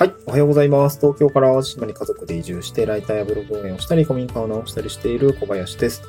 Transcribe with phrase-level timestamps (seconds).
[0.00, 0.14] はい。
[0.24, 0.98] おはようございます。
[0.98, 6.02] 東京から淡路島に家族で移住して、ライターやブログ運営をしたり、古民家を直したりしている小林です。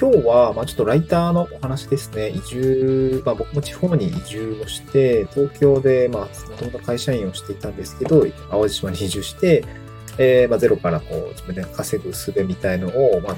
[0.00, 2.28] 今日は、まあちょっとライターのお話ですね。
[2.28, 9.64] 移住、まあ僕も地方に移住をして、東京で、まあもともと会社員をしていたんですけど、淡路島に移住して、
[10.16, 13.36] えー、まあゼロからこう自分で稼ぐ術みたいのを、まあ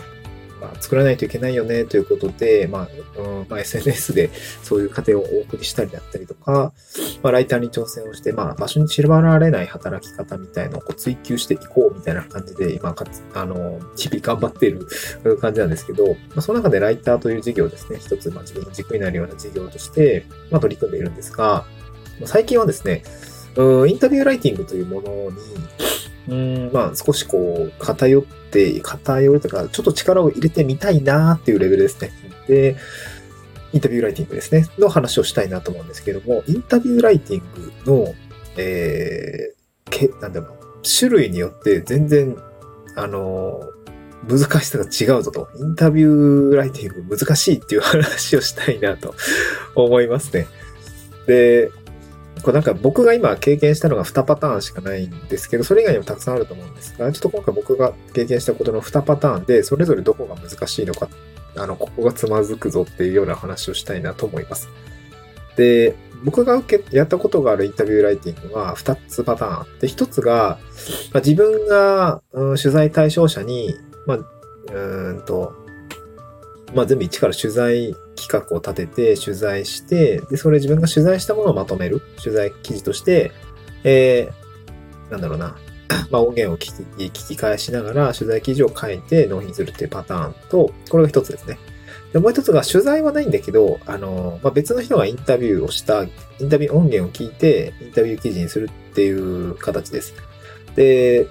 [0.74, 4.30] あ、作らないといけないよねということで、まあ、うんまあ、SNS で
[4.62, 6.72] そういう過程をお送りしたりだったりとか、
[7.22, 14.86] まあ、ライターに挑戦をして、まあ、場所に散られない働き方みたいのをこう追求していこうみたいな感じで、今かつ、あの、日々頑張っている
[15.40, 21.64] 感じなんですけど、まあ、その中でライターという事業ですね、一つ、まあ、自分の軸になるような事業として、まあ、取り組んでいるんですが、
[22.24, 23.02] 最近はですね、
[23.56, 25.36] インタビューライティングというものに、
[26.28, 32.10] うん、まあ少しこう偏って、偏るとか、ちょっと力を入れてみたいなっていうレベルですね。
[32.48, 32.76] で、
[33.72, 37.42] インタビューライティングですね、の話をしたいなと思うんですけども、インタビューライティン
[37.84, 38.14] グの、
[38.56, 42.36] えー、け、なんだろう、種類によって全然、
[42.96, 43.60] あの、
[44.28, 45.48] 難しさが違うぞと。
[45.58, 49.14] インタビューライティング難しいっていう話をしたいなと
[49.74, 50.46] 思いますね。
[51.26, 51.70] で、
[52.46, 61.08] これなんか僕が今経験したのが2パターンしかないんですけど、それ以外にもたくさんあると思うんですが、ちょっと今回僕が経験したことの2パターンで、それぞれどこが難しいのか、
[61.56, 64.68] あの、ここがつまずくぞっていうような話をしたいなと思います。
[65.56, 70.60] で、僕が受け、やったことがあるインタビューライティングは2つパターンあって、1つが、
[71.12, 73.74] まあ、自分が、うん、取材対象者に、
[74.06, 74.18] まあ、
[74.72, 75.65] うんと、
[76.76, 83.32] まあ全部一から取材企画を立てて取材して、で、それ自分が取材したものをまとめる取材記事として、
[83.82, 85.56] えー、なんだろうな、
[86.10, 91.58] まあ音源を聞き聞き返しながら取材記事を書いて納品するっていうパターンと、これが一つですね。
[92.12, 96.08] で、もう一つが取材はないんだけど、あの、まあ、別の人がインタビューをした、イ
[96.42, 100.14] ンタビュー音源を聞いて、インタビュー記事にするっていう形です。
[100.76, 101.26] で、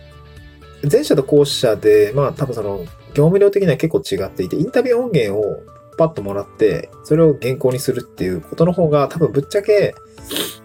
[0.92, 5.64] 前者と後者で、まあ多分その、業務量的には結構違っていて、インタビュー音源を
[5.98, 9.96] パッともらって、それを原稿にするっていうことの方が多分ぶっちゃけ、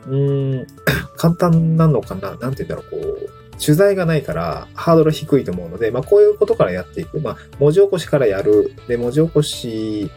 [0.07, 0.67] うーん、
[1.17, 3.31] 簡単なのかななんて言うんだろう、こう、
[3.65, 7.21] 取材がないからハードル低いと思うので、まあこういうことからやっていく。
[7.21, 8.73] まあ文字起こしからやる。
[8.89, 10.11] で、文字起こし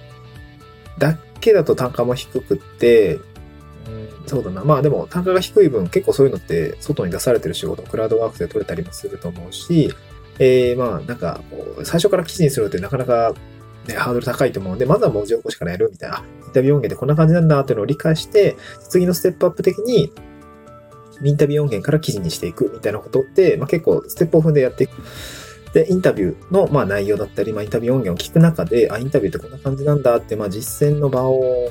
[0.98, 3.22] だけだと単価も低くって、うん、
[4.26, 4.64] そうだな。
[4.64, 9.94] まあでも単価が低い分結構そういうのって外に出されてる仕事、クラウドワークで取れたりもすると思うし、
[10.40, 11.42] えー、まあなんか、
[11.84, 13.34] 最初から記事にするってなかなか
[13.88, 18.56] ね、ハードル高いと思うんで、まずは文字起こしからやるみたいな、インタビュー音源でこんな感じなんだっていうのを理解して、
[18.90, 20.12] 次のステップアップ的に、
[21.24, 24.92] インタビュー音源から記事にしていくみたいなことって、まあ、結構ステップを踏んでやっていく。
[25.74, 31.70] で、インタビューの、まあ、内容だったり、まあ、インタビュー音源を聞く中で、あ、インタビューってこんな感じなんだって、まあ、実践の場を、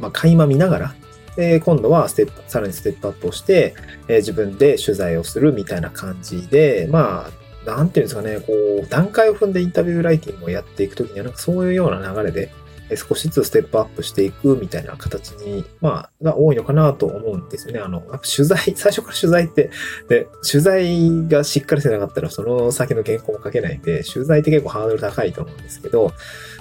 [0.00, 0.94] まあ、垣間見ながら、
[1.36, 3.74] で、今度はステップ、さらにステップアップをして、
[4.06, 8.52] えー、自分で取材をするみたいな感じで、まあ、なんていうんですかね、こ
[8.84, 12.50] う、段階を踏んでインタビューライティングをやっていくときには、なんかそういうような流れで、
[12.96, 17.80] 少しずつステップアップしていくみたいな形に、まあ、が多いのかなと思うんですよね。
[17.80, 19.70] あの、取材、 最初から取材って、
[20.08, 26.12] で、取材がしっかりしてなかったら、その先の原稿も書けないんで、取材って結構ハードル高いと思うんですけど、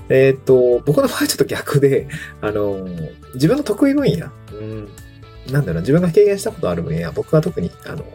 [0.10, 2.08] えー、っと、僕の場合はちょっと逆で、
[2.42, 2.88] あの、
[3.34, 4.90] 自分の得意分野、うん、
[5.52, 8.06] なんだろう、自分が経験したことある分野、僕は特に、あの、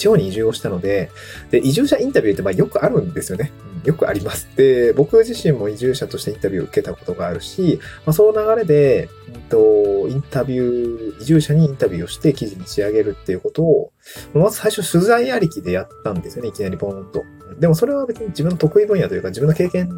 [0.00, 1.10] 地方に移住をしたので、
[1.50, 3.52] で、移住者インタビューってまあよくあるんですよね。
[3.84, 4.48] よくあります。
[4.56, 13.92] で、僕自身も移住者としてインタビューを受けたことがあるし、まあ、その流れで、えっと、インタビュー、移住者にインタビューをして記事に仕上げるっていうことを、
[14.32, 17.22] まず最初取材ありきでやったんですよね、いきなりポーンと。
[17.58, 19.90] でもそれは別に自分の得意分野というか、自分の経験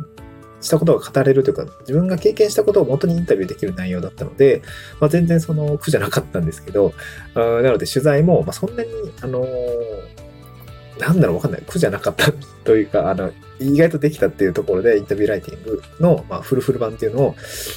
[0.63, 4.63] したことが語れるというか、自分が経験したことを元にインタビューできる内容だったので、
[5.01, 6.95] まあ、全然その苦じゃなかったんですけど、
[7.35, 8.91] あなので取材も、まあ、そんなに、
[9.21, 11.63] あのー、なんだろうわかんない。
[11.67, 12.33] 苦じゃなかった
[12.65, 17.35] というか、あの、意外とできたっていうところで、インタビューライティングの、まあ、フルフル版っていうのを、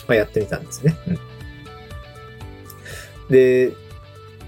[0.07, 0.95] まあ、やってみたんですね。
[1.07, 1.19] うん。
[3.29, 3.73] で、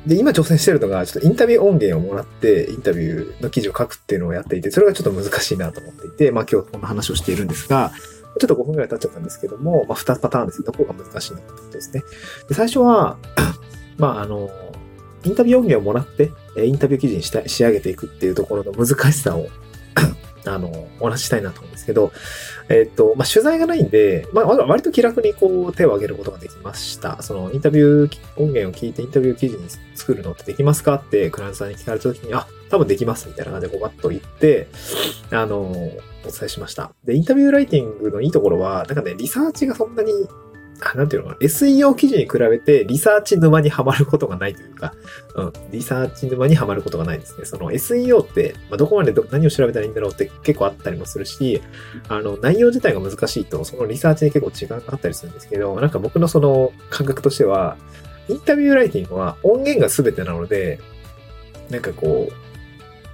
[0.07, 7.91] で、今挑戦してるのが、ちょっとインタビュー音源をもらって、インタビューの記事を書くっていうのをやっていて、それがちょっと難しいなと思っていて、まあ今日こんな話をしているんですが、
[8.37, 10.63] ちょっと5分くらい経っちゃったんですけども、まあ、2パターンです。
[10.63, 12.03] どこが難しいのかってことですね。
[12.47, 13.17] で最初は、
[13.97, 14.49] まあ、あの、
[15.23, 19.47] インタビュー音源をもらって、インタビュー記事にした仕上げていくっていうところの難しさを
[20.47, 22.11] あの、お話したいなと思うんですけど、
[22.69, 27.21] えっ、と、まあ、取材がないんで、まあ、割と気楽にこう手を挙げることができました。
[27.21, 29.63] その、インタビュー音源を聞いてインタビュー記事に
[29.95, 34.67] 作るのってできますかってクランさんに聞かれた時に、あ、多分できますみたいな感じでこうバッと言って、
[35.31, 36.91] あの、お伝えしました。
[37.05, 40.11] で、インタビューライティングのいいところは、なんかね、リサーチがそんなに
[40.95, 44.94] なんていうのかな、SEO 記事に比べてリサーチ沼にはまることがないというか、
[45.35, 47.45] うん、リサーチ沼にはまることがないですね。
[47.45, 51.62] その SEO って、まあ、どこまで何を調べたらいいんだろうって結構あったりもするし、
[52.09, 57.77] あの、内容自体が難しいと、そのリサーチに結構時間があったりするんですけど、なんか僕のその感覚としては、
[58.30, 60.80] インタビューライティングは音源が全てなので、
[61.69, 62.33] なんかこう、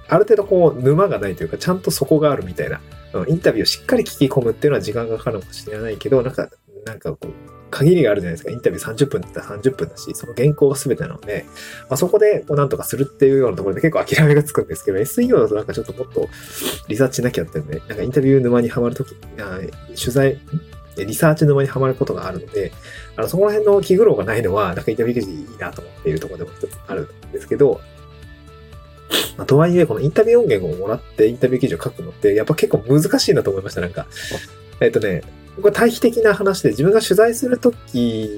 [0.08, 2.80] ある程度こう沼がないというか、ちゃんと底があるみたいな、
[3.12, 6.48] うんインタビューをしっかり聞き込むっていうのは時間がかかるかもしれないけど、なんか、
[6.84, 8.52] なんかこう、限りがあるじゃないですか。
[8.52, 11.44] インタビュー30分って言ったら30分だし、その原稿が全てなので、
[11.88, 16.28] まあ、そこでこうなんとかするっていうようなところで結構諦めがつくんですけど、SEO だとなんかちょっともっと
[16.88, 20.38] リサーチしなきゃってんで、なんかインタビュー沼にはまるとき、取材、
[20.96, 22.72] リサーチ沼にはまることがあるので、
[23.16, 27.80] あの、そこら辺の気苦労がないのは、なんかインタビュー記事いいなと思っているところでも一つあるんですけど、
[29.36, 34.06] まあ、とはいえ、このインタビュー音源をもらってインタビュー記事を書くのって、やっぱ結構難しいなと思いました、なんか。
[34.80, 35.22] えっ、とね、
[35.60, 38.28] これ対比的な話で、自分が取材するとき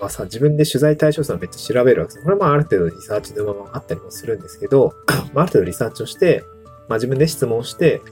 [0.00, 2.24] はさ、自分で取材対象数をめっちゃ調べるわけです。
[2.24, 4.94] これもあある程度リサーチのままあったりもするんですけど、
[5.32, 6.44] まあ、ある程度リサーチをして、
[6.88, 8.02] まあ、自分で質問して、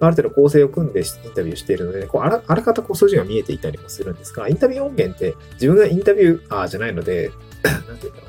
[0.00, 7.30] ある程度構成を組んでインタビューしているので、こうあらあらかたこう数字が見えていたりもするんですが、インタビュー音源って自分がインタビューアーじゃないので、
[7.62, 8.28] なんて言うんだろ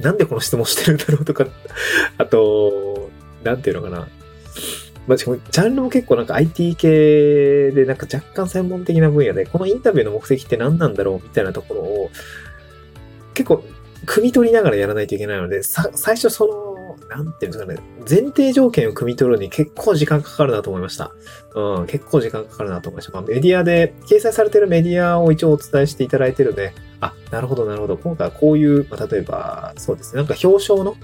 [0.00, 0.02] う。
[0.02, 1.46] なんでこの質問してるんだろうとか、
[2.18, 3.10] あと、
[3.42, 4.08] なんていうのかな。
[5.06, 12.10] まあ、しかも、ジャンルも結構なんか IT 系で、なんか若干専門的な分野で、このインタビューの目的って何なんだろうみたいなところを、
[13.34, 13.64] 結構、
[14.04, 16.76] 汲み取りながらやらないといけないので、さ、最初その、
[17.08, 21.12] なんていうんですかね、前提条件を汲み取るのに結構時間かかるなと思いました。
[21.54, 23.12] うん、結構時間かかるなと思いました。
[23.12, 27.96] まあ、メディアで、掲載されてるメディアを一応お伝えしていただいてるので、あ、なるほど、なるほど。
[27.96, 30.96] 今回はこういう、まあ、例えば、そうですね、なんか表彰の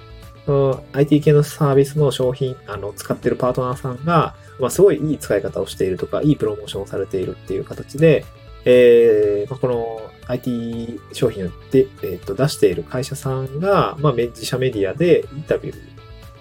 [0.93, 8.25] IT 系のサービスの商品、あの、使ってるパートナーさんが、まあ、すごいいい使い方をしているとか、いいプロモーションをされているっていう形で、
[8.65, 15.75] えー、まあ、この IT 商品で、えー、と出している会社さんが、まあ、自社メディアでインタビュ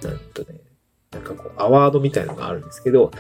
[0.02, 0.60] ー、なんとね、
[1.12, 3.12] なんかこう、アワードみたいのがあるんですけど、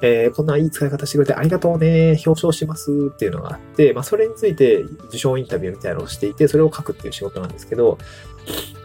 [0.00, 7.98] えー、こんないい使い方してくれてありがとうね、表彰しますっていうのがあって、まあ、それについて受賞インタビューみたいなのをしていて、それを書くっていう仕事なんですけど、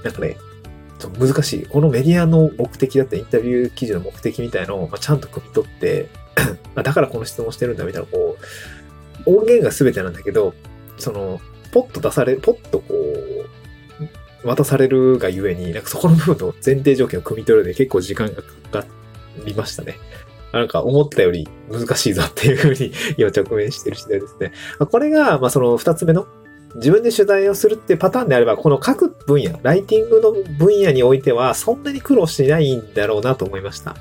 [0.03, 0.37] なんかね、
[1.09, 1.65] と難しい。
[1.65, 6.09] このメディアの目的だったインタビュー記事の目的みたいのを、まあ、ちゃんと汲み取って
[6.75, 8.37] だからこの質問してるんだみたいな、こ
[9.25, 10.53] う、音源が全てなんだけど、
[10.97, 11.39] その、
[11.71, 18.41] ポッと出され、ポッとこう、渡されるがゆえに、なんかそこの部分の前提条件を汲み取るで結構時間が
[18.71, 18.85] かか
[19.45, 19.97] りましたね。
[20.51, 24.51] なんか思ったより難しいぞっていうふうに今直面してる次第ですね。
[24.77, 26.27] これが、まあその二つ目の
[26.75, 33.95] 自分で取材をするってパターンであれば、この各分野、ライティングの分野においては、そんなに苦労しないんだろうなと思いました。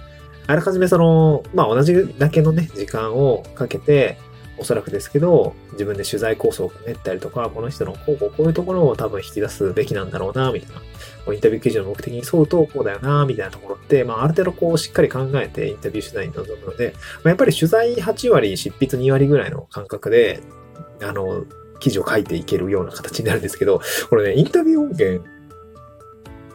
[0.46, 4.18] あらかじめその、まあ同じだけのね、時間をかけて、
[4.58, 10.76] おそらくですけど、自分で取材構想を練ったりとか、この人のこうこうこういうところを多分引き出すべきなんだろうな、みたい
[11.26, 11.34] な。
[11.34, 20.40] インタビュー記事の目的に沿うとこうだよな、みたいなところって、まあある程度こうしっかり考えてインタビュー取材に臨むので、まあ、やっぱり取材8割、執筆2割ぐらいの感覚で、
[21.02, 21.44] あの、
[21.82, 25.24] 記事を書いていけるような形になるんですけど、これね、インタビュー音源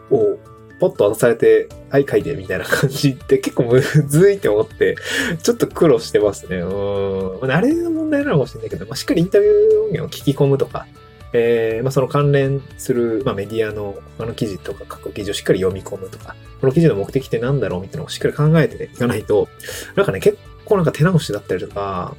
[0.10, 0.40] を
[0.80, 4.96] ポッと渡されて、はい、書いて、みたいな感じって結構むずいって思って、
[5.44, 6.58] ちょっと苦労してますね。
[6.58, 7.48] うん。
[7.48, 9.54] まあ、れの問題なのかもしれないけど、まあ、しっかりインタビュー
[9.84, 10.88] 音源を聞き込むとか、
[11.34, 19.50] えー、まあ、その関連する、まあ、メディアの他の記事とか各記事をしっかり読み込むとか、この記事の目的って何だろうみたいなのをしっかり考えていかないと、
[19.96, 22.16] なんかね、結構なんか手直しだったりとか、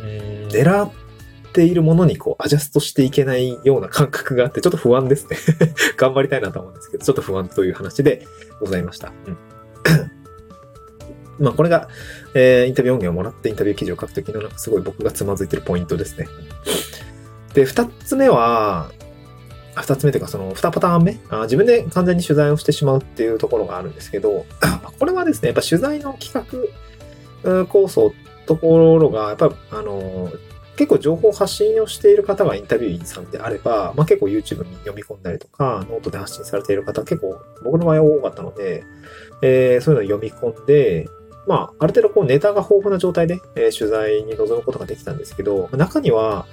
[0.00, 0.90] うん、狙っ
[1.56, 5.38] ているものにこうアジャストしていけないような感覚があって、ちょっと不安ですね
[5.96, 8.26] 頑張りたいなと思うんですけど、ちょっと不安という話で
[8.60, 9.12] ございました。
[9.26, 9.36] うん
[11.40, 11.88] まあこれが、
[12.34, 16.28] えー、インタビュー音源をもらってインタビュー記事を書くときのなんかすごい僕がつまずいてるポイントですね。
[17.52, 18.90] で、二つ目は、
[19.74, 24.46] 二つ目というかその二パターン目あ自分で完全に取材をしてしまうっていうところがあるんですけど、
[24.98, 26.32] これはですね、やっぱ取材の企
[27.44, 28.12] 画構想
[28.46, 30.32] ところが、やっぱあの、
[30.76, 38.84] 結構情報発信をしている方がインタビュー員さんであれば、まあ、結構 YouTube に読み込んだりとか、ノートで発信されている方結構僕の場合は多かったので、
[39.42, 41.08] えー、そういうのを読み込んで、
[41.46, 46.46] まあ、ある程度こうネタが豊富な状態で、えー、取材に臨むことができたんですけど、中には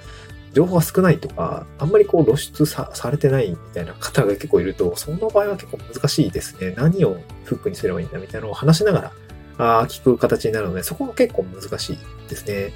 [0.54, 6.74] 情報が少ないとか、あんまりこう露出されてないみたいな方が結構いると、その場合は結構難しいですね。
[6.76, 9.12] 何をフックにすればいいんだみたいなのを話しなが
[9.56, 12.72] ら、あ聞く形になるので、そこが結構難しいですね。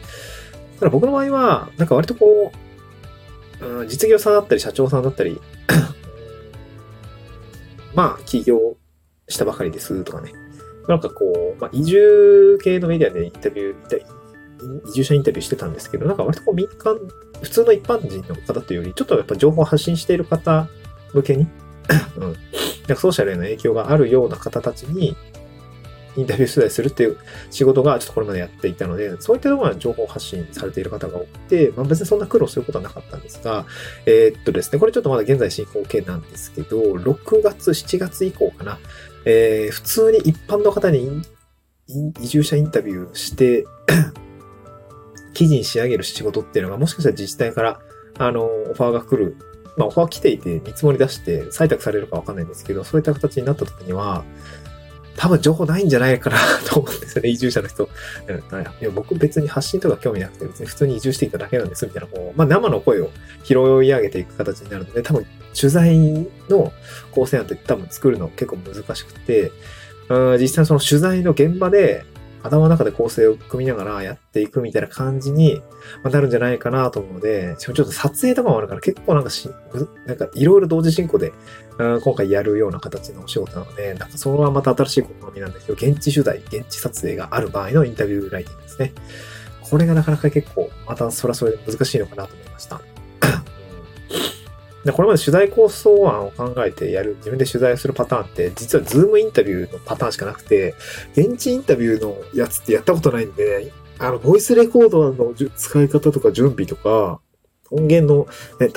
[0.78, 2.52] ただ僕の場合は、なんか割とこ
[3.60, 5.40] う、うん、実業さんだったり社長さんだったり
[7.94, 8.76] まあ、起業
[9.26, 10.32] したばかりですとかね。
[10.86, 16.98] なんかこう、まあ、移住系のメディアでインタビュー、移住者インタビューしてたんですけど、なんか割とこう民間
[17.42, 20.68] 普通の一般人の方というより、ちょっとやっぱ情報発信している方
[21.12, 21.46] 向けに、
[22.16, 22.22] うん。
[22.22, 22.34] なん
[22.88, 25.16] かソーシャルへの影響があるような方たちに、
[26.16, 27.18] インタビュー取材するっていう
[27.50, 33.66] 仕事がちょっとこれまでやっていたので、そういったところは情報発信されている方が多くて、まあ、別にそんな苦労することはなかったんですが、
[34.06, 38.78] えー、っとですね、これちょっとまだ現在進行形なんですけど、6月、7月以降かな、
[39.24, 41.22] えー、普通に一般の方に
[42.20, 43.66] 移住者インタビューして
[45.34, 47.80] 記事に仕上げる仕事っていうのが、もしかしたら自治体から、
[48.18, 49.36] あの、オファーが来る。
[49.76, 54.24] まあ、オファー来ていて、見積もり出して採択されるかわかんないんですけど、そういった形になった時には、
[55.18, 57.82] 多分情報ないんじゃないかなと思うんですよね、移住者の人。
[57.82, 63.10] いや僕別に発信とか興味なくて、別に普通に移住していただけなんです、みたいな、こう、まあ生の声を
[63.42, 65.26] 拾い上げていく形になるので、多分
[65.58, 66.72] 取材の
[67.10, 69.50] 構成案って多分作るの結構難しくて、
[70.38, 72.04] 実際その取材の現場で
[72.48, 75.62] 頭の中で構成を組みながらやっていくみたいな感じに
[76.02, 79.48] なるんじゃないかなと思うので、しかもちょっと撮影とかもあるから結構なんかし、
[80.06, 81.32] なんかいろいろ同時進行で
[81.78, 88.92] うん今回やるような形のお仕事なので、なんかそれはまた新しい試みなんですけど、現地取材、現地撮影がある場合のインタビューライティングですね。
[89.62, 92.80] これがなかなか結構、またそれはそれで難しいのかなと思いました。
[94.88, 100.74] で、これまで取材構想案を考えてやる、自分で取材するパターンって、実はズームインタビューのパターンしかなくて、
[101.12, 107.20] 現地インタビューのやつってやったことないんで、あの、ボイスレコーダーの使い方とか準備とか、
[107.70, 108.26] 音源の、
[108.60, 108.72] ね、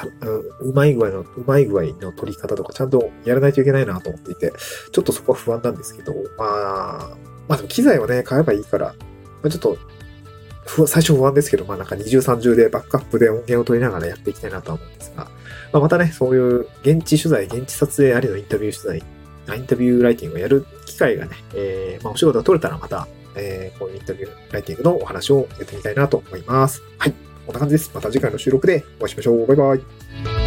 [0.60, 4.52] うまい具合の、うまい具合の取り方とかちゃんとやらないといけないなと思っていて、
[4.92, 9.78] ちょっとそこは不安なんですけど、まあ、まあでも機材をね、買えばいいから、まあ、ちょっと、
[10.88, 26.84] 最初不安ですけど、まあなんか二重三重でバックアップで音源を取りながらやっていきたいなとは思うんですが、まあ、またね、そういう現地取材、現地撮影ありのインタビュー取材、インタビューライティングをやる機会がね、えー、まあ、お仕事が取れたらまた、えー、こういうインタビューライティングのお話をやってみたいなと思います。
[26.98, 27.14] はい。
[27.46, 27.92] こんな感じです。
[27.94, 29.48] また次回の収録でお会いしましょう。
[29.48, 30.41] バイバイ。